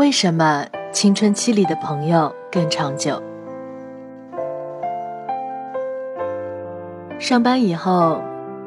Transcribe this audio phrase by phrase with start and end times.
[0.00, 3.22] 为什么青春期里的朋友更长久？
[7.18, 8.18] 上班以后，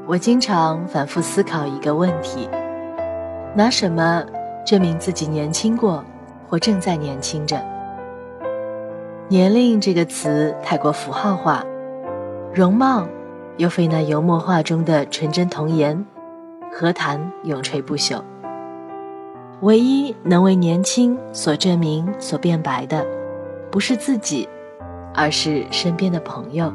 [0.06, 2.48] 我经常反复思考一个问题：
[3.56, 4.24] 拿什么
[4.64, 6.06] 证明自己年轻过，
[6.48, 7.60] 或正在年轻着？
[9.28, 11.66] 年龄这个词太过符号化，
[12.54, 13.08] 容貌
[13.58, 16.06] 又非那油墨画中的纯真童颜，
[16.72, 18.22] 何谈永垂不朽？
[19.64, 23.06] 唯一能为年轻所证明、所辩白的，
[23.72, 24.48] 不是自己，
[25.14, 26.72] 而是身边的朋友。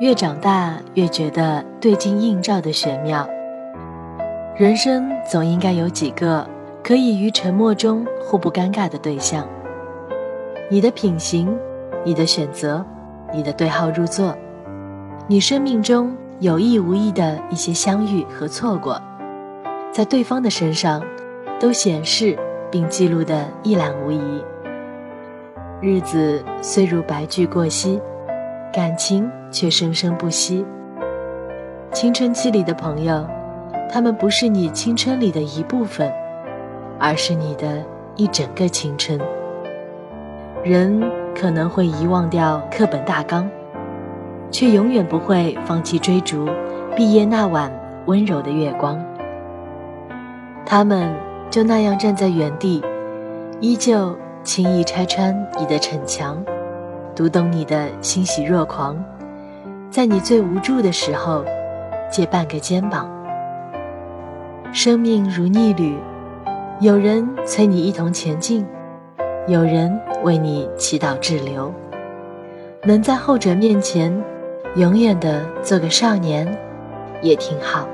[0.00, 3.24] 越长大，越觉得对镜映照的玄妙。
[4.56, 6.44] 人生总应该有几个
[6.82, 9.46] 可以于沉默中互不尴尬的对象。
[10.68, 11.56] 你的品行，
[12.04, 12.84] 你的选择，
[13.32, 14.34] 你的对号入座，
[15.28, 19.00] 你生命中有意无意的一些相遇和错过，
[19.92, 21.02] 在对方的身上。
[21.60, 22.34] 都显示
[22.70, 24.42] 并记录得一览无遗。
[25.78, 28.00] 日子虽如白驹过隙，
[28.72, 30.64] 感情却生生不息。
[31.92, 33.28] 青春期里的朋友，
[33.90, 36.10] 他们不是你青春里的一部分，
[36.98, 37.84] 而是你的
[38.16, 39.20] 一整个青春。
[40.64, 40.98] 人
[41.38, 43.46] 可能会遗忘掉课本大纲，
[44.50, 46.48] 却永远不会放弃追逐
[46.96, 47.70] 毕业那晚
[48.06, 48.98] 温柔的月光。
[50.70, 51.12] 他们。
[51.50, 52.80] 就那样站在原地，
[53.58, 56.40] 依旧轻易拆穿你的逞强，
[57.12, 58.96] 读懂你的欣喜若狂，
[59.90, 61.44] 在你最无助的时候，
[62.08, 63.10] 借半个肩膀。
[64.72, 65.98] 生命如逆旅，
[66.78, 68.64] 有人催你一同前进，
[69.48, 71.74] 有人为你祈祷滞留。
[72.84, 74.16] 能在后者面前，
[74.76, 76.46] 永远的做个少年，
[77.22, 77.88] 也挺好。